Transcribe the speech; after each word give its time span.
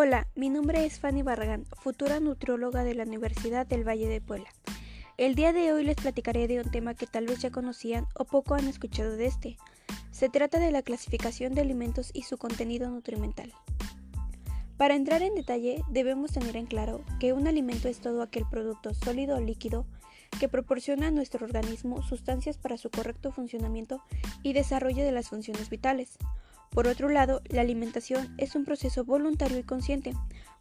Hola, 0.00 0.28
mi 0.36 0.48
nombre 0.48 0.86
es 0.86 1.00
Fanny 1.00 1.22
Barragán, 1.22 1.64
futura 1.82 2.20
nutrióloga 2.20 2.84
de 2.84 2.94
la 2.94 3.02
Universidad 3.02 3.66
del 3.66 3.82
Valle 3.82 4.06
de 4.06 4.20
Puebla. 4.20 4.48
El 5.16 5.34
día 5.34 5.52
de 5.52 5.72
hoy 5.72 5.82
les 5.82 5.96
platicaré 5.96 6.46
de 6.46 6.60
un 6.60 6.70
tema 6.70 6.94
que 6.94 7.08
tal 7.08 7.26
vez 7.26 7.40
ya 7.40 7.50
conocían 7.50 8.06
o 8.14 8.24
poco 8.24 8.54
han 8.54 8.68
escuchado 8.68 9.16
de 9.16 9.26
este. 9.26 9.56
Se 10.12 10.28
trata 10.28 10.60
de 10.60 10.70
la 10.70 10.82
clasificación 10.82 11.52
de 11.52 11.62
alimentos 11.62 12.12
y 12.14 12.22
su 12.22 12.38
contenido 12.38 12.88
nutrimental. 12.88 13.52
Para 14.76 14.94
entrar 14.94 15.20
en 15.22 15.34
detalle, 15.34 15.82
debemos 15.90 16.30
tener 16.30 16.56
en 16.56 16.66
claro 16.66 17.00
que 17.18 17.32
un 17.32 17.48
alimento 17.48 17.88
es 17.88 17.98
todo 17.98 18.22
aquel 18.22 18.44
producto 18.48 18.94
sólido 18.94 19.38
o 19.38 19.40
líquido 19.40 19.84
que 20.38 20.48
proporciona 20.48 21.08
a 21.08 21.10
nuestro 21.10 21.44
organismo 21.44 22.02
sustancias 22.02 22.56
para 22.56 22.78
su 22.78 22.88
correcto 22.88 23.32
funcionamiento 23.32 24.00
y 24.44 24.52
desarrollo 24.52 25.02
de 25.02 25.10
las 25.10 25.28
funciones 25.28 25.70
vitales. 25.70 26.18
Por 26.78 26.86
otro 26.86 27.08
lado, 27.08 27.42
la 27.48 27.62
alimentación 27.62 28.32
es 28.38 28.54
un 28.54 28.64
proceso 28.64 29.04
voluntario 29.04 29.58
y 29.58 29.64
consciente, 29.64 30.14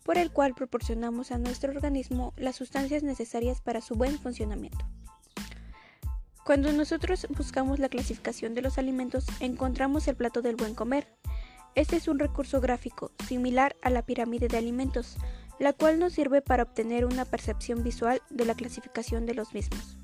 por 0.03 0.17
el 0.17 0.31
cual 0.31 0.55
proporcionamos 0.55 1.31
a 1.31 1.37
nuestro 1.37 1.71
organismo 1.71 2.33
las 2.37 2.55
sustancias 2.55 3.03
necesarias 3.03 3.61
para 3.61 3.81
su 3.81 3.93
buen 3.93 4.17
funcionamiento. 4.17 4.83
Cuando 6.43 6.73
nosotros 6.73 7.27
buscamos 7.37 7.77
la 7.77 7.87
clasificación 7.87 8.55
de 8.55 8.63
los 8.63 8.79
alimentos, 8.79 9.27
encontramos 9.39 10.07
el 10.07 10.15
plato 10.15 10.41
del 10.41 10.55
buen 10.55 10.73
comer. 10.73 11.07
Este 11.75 11.97
es 11.97 12.07
un 12.07 12.17
recurso 12.17 12.61
gráfico 12.61 13.11
similar 13.27 13.75
a 13.83 13.91
la 13.91 14.01
pirámide 14.01 14.47
de 14.47 14.57
alimentos, 14.57 15.17
la 15.59 15.73
cual 15.73 15.99
nos 15.99 16.13
sirve 16.13 16.41
para 16.41 16.63
obtener 16.63 17.05
una 17.05 17.25
percepción 17.25 17.83
visual 17.83 18.23
de 18.31 18.45
la 18.45 18.55
clasificación 18.55 19.27
de 19.27 19.35
los 19.35 19.53
mismos. 19.53 19.99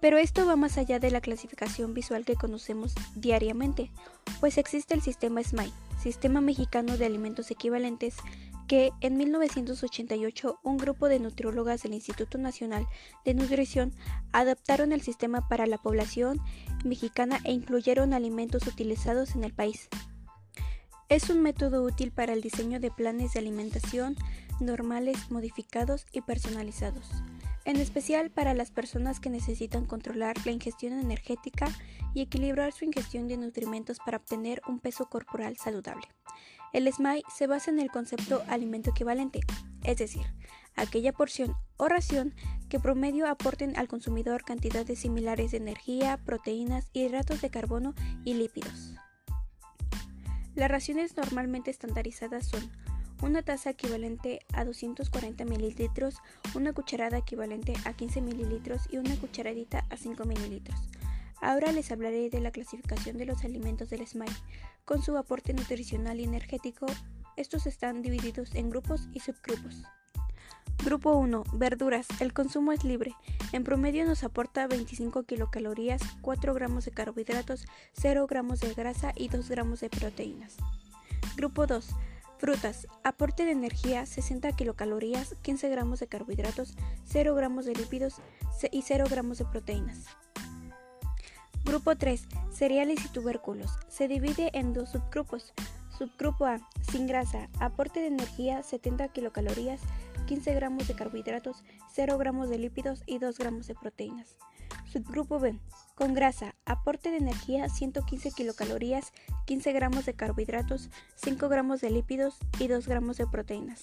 Pero 0.00 0.16
esto 0.16 0.46
va 0.46 0.56
más 0.56 0.78
allá 0.78 0.98
de 0.98 1.10
la 1.10 1.20
clasificación 1.20 1.92
visual 1.92 2.24
que 2.24 2.34
conocemos 2.34 2.94
diariamente, 3.14 3.90
pues 4.40 4.56
existe 4.56 4.94
el 4.94 5.02
sistema 5.02 5.42
SMAI, 5.42 5.72
Sistema 6.00 6.40
Mexicano 6.40 6.96
de 6.96 7.04
Alimentos 7.04 7.50
Equivalentes, 7.50 8.16
que 8.66 8.92
en 9.00 9.18
1988 9.18 10.60
un 10.62 10.76
grupo 10.78 11.08
de 11.08 11.20
nutriólogas 11.20 11.82
del 11.82 11.92
Instituto 11.92 12.38
Nacional 12.38 12.86
de 13.24 13.34
Nutrición 13.34 13.92
adaptaron 14.32 14.92
el 14.92 15.02
sistema 15.02 15.48
para 15.48 15.66
la 15.66 15.76
población 15.76 16.40
mexicana 16.84 17.40
e 17.44 17.52
incluyeron 17.52 18.14
alimentos 18.14 18.66
utilizados 18.66 19.34
en 19.34 19.44
el 19.44 19.52
país. 19.52 19.88
Es 21.08 21.28
un 21.28 21.42
método 21.42 21.82
útil 21.82 22.12
para 22.12 22.32
el 22.32 22.40
diseño 22.40 22.78
de 22.78 22.92
planes 22.92 23.32
de 23.32 23.40
alimentación 23.40 24.14
normales, 24.60 25.30
modificados 25.30 26.06
y 26.12 26.20
personalizados 26.20 27.10
en 27.64 27.76
especial 27.76 28.30
para 28.30 28.54
las 28.54 28.70
personas 28.70 29.20
que 29.20 29.30
necesitan 29.30 29.84
controlar 29.84 30.36
la 30.44 30.52
ingestión 30.52 30.92
energética 30.92 31.68
y 32.14 32.22
equilibrar 32.22 32.72
su 32.72 32.84
ingestión 32.84 33.28
de 33.28 33.36
nutrimentos 33.36 33.98
para 33.98 34.18
obtener 34.18 34.62
un 34.66 34.80
peso 34.80 35.06
corporal 35.06 35.56
saludable. 35.56 36.06
El 36.72 36.90
SMAI 36.92 37.22
se 37.34 37.46
basa 37.46 37.70
en 37.70 37.80
el 37.80 37.90
concepto 37.90 38.42
alimento 38.48 38.90
equivalente, 38.90 39.40
es 39.82 39.98
decir, 39.98 40.24
aquella 40.76 41.12
porción 41.12 41.56
o 41.76 41.88
ración 41.88 42.34
que 42.68 42.78
promedio 42.78 43.26
aporten 43.26 43.76
al 43.76 43.88
consumidor 43.88 44.44
cantidades 44.44 45.00
similares 45.00 45.50
de 45.50 45.56
energía, 45.56 46.18
proteínas, 46.24 46.88
hidratos 46.92 47.40
de 47.40 47.50
carbono 47.50 47.94
y 48.24 48.34
lípidos. 48.34 48.94
Las 50.54 50.70
raciones 50.70 51.16
normalmente 51.16 51.70
estandarizadas 51.70 52.46
son 52.46 52.70
una 53.22 53.42
taza 53.42 53.70
equivalente 53.70 54.40
a 54.52 54.64
240 54.64 55.44
mililitros, 55.44 56.16
una 56.54 56.72
cucharada 56.72 57.18
equivalente 57.18 57.74
a 57.84 57.92
15 57.92 58.20
mililitros 58.22 58.82
y 58.90 58.98
una 58.98 59.16
cucharadita 59.16 59.84
a 59.90 59.96
5 59.96 60.24
mililitros. 60.24 60.78
Ahora 61.40 61.72
les 61.72 61.90
hablaré 61.90 62.28
de 62.30 62.40
la 62.40 62.50
clasificación 62.50 63.16
de 63.16 63.26
los 63.26 63.44
alimentos 63.44 63.88
del 63.90 64.06
SMILE. 64.06 64.34
Con 64.84 65.02
su 65.02 65.16
aporte 65.16 65.54
nutricional 65.54 66.20
y 66.20 66.24
energético, 66.24 66.86
estos 67.36 67.66
están 67.66 68.02
divididos 68.02 68.54
en 68.54 68.68
grupos 68.68 69.08
y 69.14 69.20
subgrupos. 69.20 69.84
Grupo 70.84 71.12
1. 71.14 71.44
Verduras. 71.54 72.06
El 72.20 72.32
consumo 72.32 72.72
es 72.72 72.84
libre. 72.84 73.14
En 73.52 73.64
promedio 73.64 74.04
nos 74.04 74.24
aporta 74.24 74.66
25 74.66 75.24
kilocalorías, 75.24 76.00
4 76.22 76.54
gramos 76.54 76.86
de 76.86 76.90
carbohidratos, 76.90 77.66
0 77.92 78.26
gramos 78.26 78.60
de 78.60 78.72
grasa 78.72 79.12
y 79.14 79.28
2 79.28 79.48
gramos 79.48 79.80
de 79.80 79.90
proteínas. 79.90 80.56
Grupo 81.36 81.66
2. 81.66 81.86
Frutas. 82.40 82.88
Aporte 83.04 83.44
de 83.44 83.50
energía 83.50 84.06
60 84.06 84.52
kilocalorías, 84.52 85.34
15 85.42 85.68
gramos 85.68 86.00
de 86.00 86.06
carbohidratos, 86.06 86.74
0 87.04 87.34
gramos 87.34 87.66
de 87.66 87.74
lípidos 87.74 88.14
y 88.72 88.80
0 88.80 89.04
gramos 89.10 89.36
de 89.36 89.44
proteínas. 89.44 90.06
Grupo 91.66 91.96
3. 91.96 92.26
Cereales 92.50 93.04
y 93.04 93.08
tubérculos. 93.10 93.78
Se 93.88 94.08
divide 94.08 94.50
en 94.54 94.72
dos 94.72 94.88
subgrupos. 94.88 95.52
Subgrupo 95.98 96.46
A. 96.46 96.66
Sin 96.90 97.06
grasa. 97.06 97.50
Aporte 97.60 98.00
de 98.00 98.06
energía 98.06 98.62
70 98.62 99.08
kilocalorías, 99.08 99.82
15 100.26 100.54
gramos 100.54 100.88
de 100.88 100.94
carbohidratos, 100.94 101.62
0 101.92 102.16
gramos 102.16 102.48
de 102.48 102.56
lípidos 102.56 103.02
y 103.04 103.18
2 103.18 103.36
gramos 103.36 103.66
de 103.66 103.74
proteínas. 103.74 104.38
Subgrupo 104.92 105.38
B. 105.38 105.56
Con 105.94 106.14
grasa. 106.14 106.56
Aporte 106.64 107.12
de 107.12 107.18
energía 107.18 107.68
115 107.68 108.32
kilocalorías, 108.32 109.12
15 109.46 109.72
gramos 109.72 110.04
de 110.04 110.14
carbohidratos, 110.14 110.90
5 111.14 111.48
gramos 111.48 111.80
de 111.80 111.90
lípidos 111.90 112.38
y 112.58 112.66
2 112.66 112.88
gramos 112.88 113.16
de 113.16 113.28
proteínas. 113.28 113.80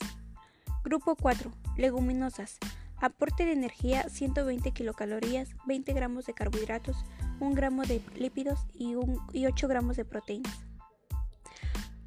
Grupo 0.84 1.16
4. 1.16 1.50
Leguminosas. 1.78 2.57
Aporte 2.97 3.45
de 3.45 3.53
energía 3.53 4.09
120 4.09 4.72
kilocalorías, 4.72 5.50
20 5.66 5.94
gramos 5.94 6.25
de 6.25 6.34
carbohidratos, 6.34 6.97
1 7.39 7.56
gramo 7.56 7.84
de 7.84 8.01
lípidos 8.16 8.66
y, 8.74 8.95
8 8.95 9.68
gramos 9.69 9.95
de 9.95 10.03
proteínas. 10.03 10.59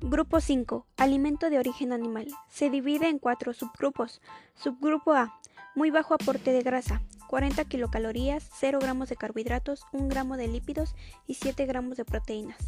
Grupo 0.02 0.40
5. 0.40 0.86
Alimento 0.98 1.48
de 1.48 1.58
origen 1.58 1.94
animal. 1.94 2.26
Se 2.50 2.68
divide 2.68 3.08
en 3.08 3.18
cuatro 3.18 3.54
subgrupos. 3.54 4.20
Subgrupo 4.56 5.14
A. 5.14 5.40
Muy 5.74 5.90
bajo 5.90 6.12
aporte 6.12 6.52
de 6.52 6.62
grasa. 6.62 7.00
40 7.30 7.64
kilocalorías, 7.66 8.50
0 8.58 8.80
gramos 8.82 9.08
de 9.08 9.14
carbohidratos, 9.14 9.86
1 9.92 10.08
gramo 10.08 10.36
de 10.36 10.48
lípidos 10.48 10.96
y 11.28 11.34
7 11.34 11.64
gramos 11.64 11.96
de 11.96 12.04
proteínas. 12.04 12.58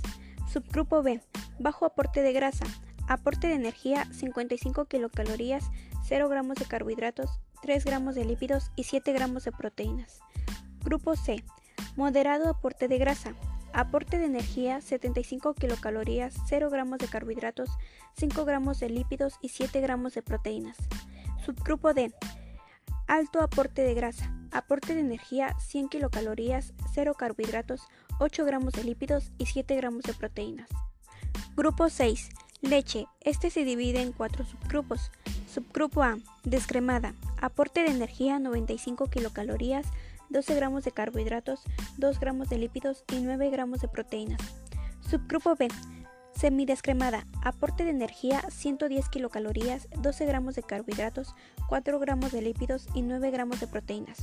Subgrupo 0.53 1.03
B. 1.03 1.21
Bajo 1.59 1.85
aporte 1.85 2.23
de 2.23 2.33
grasa. 2.33 2.65
Aporte 3.09 3.49
de 3.49 3.55
energía 3.55 4.05
55 4.13 4.85
kilocalorías, 4.85 5.65
0 6.05 6.29
gramos 6.29 6.59
de 6.59 6.67
carbohidratos, 6.67 7.41
3 7.63 7.85
gramos 7.85 8.15
de 8.15 8.25
lípidos 8.25 8.71
y 8.77 8.85
7 8.85 9.13
gramos 9.13 9.43
de 9.43 9.51
proteínas. 9.51 10.21
Grupo 10.85 11.17
C. 11.17 11.43
Moderado 11.97 12.49
aporte 12.49 12.87
de 12.87 12.99
grasa. 12.99 13.35
Aporte 13.73 14.21
de 14.21 14.27
energía 14.27 14.81
75 14.81 15.55
kilocalorías, 15.55 16.35
0 16.47 16.71
gramos 16.71 17.01
de 17.01 17.09
carbohidratos, 17.09 17.69
5 18.17 18.45
gramos 18.45 18.79
de 18.79 18.91
lípidos 18.91 19.39
y 19.43 19.49
7 19.49 19.81
gramos 19.81 20.15
de 20.15 20.23
proteínas. 20.23 20.77
Subgrupo 21.45 21.95
D. 21.95 22.15
Alto 23.09 23.43
aporte 23.43 23.83
de 23.83 23.95
grasa. 23.95 24.33
Aporte 24.53 24.95
de 24.95 25.01
energía 25.01 25.57
100 25.59 25.89
kilocalorías, 25.89 26.75
0 26.93 27.15
carbohidratos, 27.15 27.89
8 28.19 28.45
gramos 28.45 28.75
de 28.75 28.85
lípidos 28.85 29.33
y 29.39 29.47
7 29.47 29.75
gramos 29.77 30.03
de 30.03 30.15
proteínas. 30.15 30.69
Grupo 31.57 31.89
6. 31.89 32.29
Leche. 32.63 33.07
Este 33.21 33.51
se 33.51 33.65
divide 33.65 34.01
en 34.01 34.13
cuatro 34.13 34.45
subgrupos. 34.45 35.11
Subgrupo 35.53 36.03
A. 36.03 36.19
Descremada. 36.45 37.15
Aporte 37.41 37.83
de 37.83 37.91
energía 37.91 38.39
95 38.39 39.09
kilocalorías, 39.09 39.87
12 40.31 40.55
gramos 40.55 40.85
de 40.85 40.93
carbohidratos, 40.93 41.63
2 41.99 42.21
gramos 42.21 42.49
de 42.49 42.59
lípidos 42.59 43.05
y 43.13 43.17
9 43.17 43.51
gramos 43.51 43.81
de 43.81 43.89
proteínas. 43.89 44.41
Subgrupo 45.01 45.57
B. 45.57 45.69
Semidescremada. 46.37 47.27
Aporte 47.43 47.85
de 47.85 47.91
energía 47.91 48.43
110 48.49 49.09
kilocalorías, 49.09 49.89
12 49.99 50.25
gramos 50.25 50.55
de 50.55 50.63
carbohidratos, 50.63 51.35
4 51.69 51.99
gramos 51.99 52.33
de 52.33 52.43
lípidos 52.43 52.87
y 52.95 53.03
9 53.03 53.31
gramos 53.31 53.61
de 53.61 53.67
proteínas. 53.67 54.19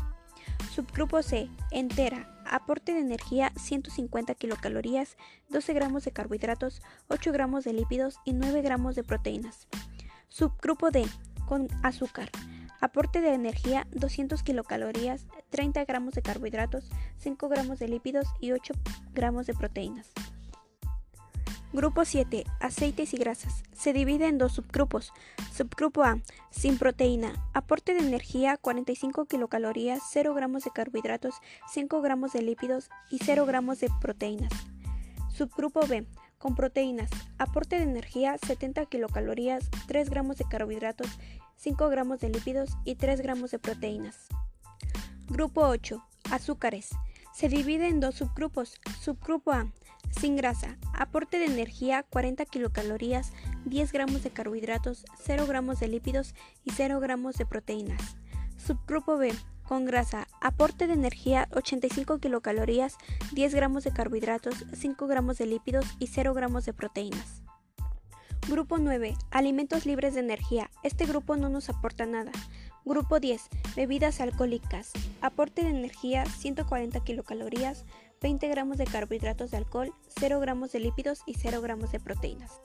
Subgrupo 0.80 1.22
C. 1.22 1.50
Entera. 1.72 2.42
Aporte 2.46 2.94
de 2.94 3.02
energía 3.02 3.52
150 3.58 4.34
kilocalorías, 4.36 5.18
12 5.50 5.74
gramos 5.74 6.06
de 6.06 6.14
carbohidratos, 6.14 6.82
8 7.10 7.34
gramos 7.34 7.66
de 7.66 7.74
lípidos 7.74 8.16
y 8.24 8.32
9 8.32 8.62
gramos 8.62 8.96
de 8.96 9.04
proteínas. 9.04 9.68
Subgrupo 10.30 10.90
D. 10.90 11.06
Con 11.46 11.68
azúcar. 11.84 12.30
Aporte 12.80 13.20
de 13.20 13.34
energía 13.34 13.88
200 13.92 14.42
kilocalorías, 14.42 15.26
30 15.50 15.84
gramos 15.84 16.14
de 16.14 16.22
carbohidratos, 16.22 16.90
5 17.18 17.50
gramos 17.50 17.80
de 17.80 17.90
lípidos 17.90 18.28
y 18.40 18.54
8 18.54 18.74
gramos 19.14 19.48
de 19.48 19.56
proteínas. 19.56 20.14
Grupo 21.72 22.04
7. 22.04 22.46
Aceites 22.60 23.14
y 23.14 23.18
grasas. 23.18 23.64
Se 23.74 23.94
divide 23.94 24.28
en 24.28 24.40
dos 24.40 24.54
subgrupos. 24.54 25.14
Subgrupo 25.54 26.04
A. 26.04 26.18
Sin 26.50 26.80
proteína. 26.80 27.48
Aporte 27.54 27.94
de 27.94 28.00
energía 28.00 28.58
45 28.58 29.26
kilocalorías, 29.26 30.00
0 30.10 30.34
gramos 30.34 30.64
de 30.64 30.72
carbohidratos, 30.72 31.36
5 31.72 32.02
gramos 32.02 32.34
de 32.34 32.42
lípidos 32.42 32.90
y 33.12 33.20
0 33.20 33.46
gramos 33.46 33.80
de 33.82 33.90
proteínas. 34.02 34.52
Subgrupo 35.32 35.86
B. 35.86 36.08
Con 36.40 36.56
proteínas. 36.56 37.12
Aporte 37.38 37.76
de 37.76 37.84
energía 37.84 38.36
70 38.40 38.88
kilocalorías, 38.88 39.70
3 39.86 40.10
gramos 40.10 40.38
de 40.38 40.46
carbohidratos, 40.46 41.20
5 41.58 41.88
gramos 41.90 42.20
de 42.20 42.30
lípidos 42.30 42.72
y 42.84 42.96
3 42.96 43.22
gramos 43.22 43.52
de 43.52 43.60
proteínas. 43.60 44.28
Grupo 45.28 45.62
8. 45.62 46.04
Azúcares. 46.32 46.90
Se 47.32 47.48
divide 47.48 47.90
en 47.90 48.00
dos 48.00 48.16
subgrupos. 48.16 48.82
Subgrupo 49.00 49.52
A 49.52 49.68
sin 50.12 50.36
grasa. 50.36 50.78
Aporte 50.94 51.40
de 51.40 51.46
energía 51.46 52.04
40 52.04 52.46
kilocalorías, 52.46 53.32
10 53.66 53.92
gramos 53.92 54.24
de 54.24 54.32
carbohidratos, 54.32 55.06
0 55.24 55.46
gramos 55.48 55.80
de 55.80 55.88
lípidos 55.88 56.36
y 56.64 56.72
0 56.72 57.00
gramos 57.00 57.38
de 57.38 57.46
proteínas. 57.46 58.18
Subgrupo 58.58 59.18
B, 59.18 59.34
con 59.64 59.86
grasa, 59.86 60.28
aporte 60.42 60.88
de 60.88 60.94
energía 60.94 61.48
85 61.52 62.20
kilocalorías, 62.20 62.98
10 63.34 63.56
gramos 63.56 63.84
de 63.84 63.92
carbohidratos, 63.92 64.66
5 64.74 65.08
gramos 65.08 65.38
de 65.38 65.46
lípidos 65.46 65.86
y 66.00 66.08
0 66.08 66.34
gramos 66.34 66.66
de 66.66 66.74
proteínas. 66.74 67.44
Grupo 68.50 68.80
9. 68.80 69.16
Alimentos 69.30 69.86
libres 69.86 70.16
de 70.16 70.22
energía. 70.22 70.72
Este 70.82 71.06
grupo 71.06 71.38
no 71.38 71.50
nos 71.50 71.70
aporta 71.70 72.08
nada. 72.08 72.32
Grupo 72.84 73.20
10. 73.20 73.48
Bebidas 73.76 74.22
alcohólicas. 74.22 74.92
Aporte 75.22 75.62
de 75.62 75.70
energía 75.70 76.26
140 76.26 77.00
kilocalorías, 77.02 77.86
20 78.22 78.48
gramos 78.48 78.78
de 78.78 78.86
carbohidratos 78.86 79.52
de 79.52 79.58
alcohol, 79.58 79.94
0 80.20 80.40
gramos 80.40 80.72
de 80.72 80.80
lípidos 80.80 81.22
y 81.26 81.36
0 81.36 81.62
gramos 81.62 81.92
de 81.92 82.00
proteínas. 82.00 82.60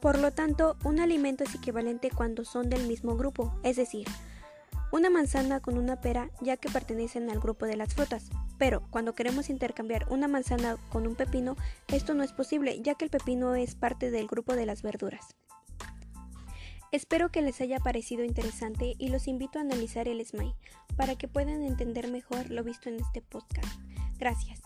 Por 0.00 0.18
lo 0.18 0.32
tanto, 0.32 0.76
un 0.84 1.00
alimento 1.00 1.44
es 1.44 1.54
equivalente 1.54 2.10
cuando 2.10 2.44
son 2.44 2.68
del 2.68 2.86
mismo 2.86 3.16
grupo, 3.16 3.58
es 3.62 3.76
decir, 3.76 4.06
una 4.92 5.10
manzana 5.10 5.60
con 5.60 5.78
una 5.78 6.00
pera 6.00 6.30
ya 6.40 6.56
que 6.56 6.70
pertenecen 6.70 7.30
al 7.30 7.40
grupo 7.40 7.66
de 7.66 7.76
las 7.76 7.94
frutas. 7.94 8.30
Pero 8.58 8.82
cuando 8.90 9.14
queremos 9.14 9.50
intercambiar 9.50 10.06
una 10.10 10.28
manzana 10.28 10.76
con 10.90 11.06
un 11.06 11.16
pepino, 11.16 11.56
esto 11.88 12.14
no 12.14 12.22
es 12.22 12.32
posible 12.32 12.80
ya 12.82 12.94
que 12.94 13.04
el 13.04 13.10
pepino 13.10 13.54
es 13.54 13.74
parte 13.74 14.10
del 14.10 14.26
grupo 14.26 14.54
de 14.54 14.66
las 14.66 14.82
verduras. 14.82 15.34
Espero 16.92 17.30
que 17.30 17.42
les 17.42 17.60
haya 17.60 17.78
parecido 17.80 18.24
interesante 18.24 18.94
y 18.98 19.08
los 19.08 19.26
invito 19.28 19.58
a 19.58 19.62
analizar 19.62 20.08
el 20.08 20.24
SMAI 20.24 20.54
para 20.96 21.16
que 21.16 21.28
puedan 21.28 21.62
entender 21.62 22.10
mejor 22.10 22.50
lo 22.50 22.62
visto 22.62 22.88
en 22.88 22.96
este 22.96 23.22
podcast. 23.22 23.80
Gracias. 24.18 24.60